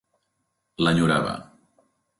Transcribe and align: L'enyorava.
L'enyorava. 0.85 1.39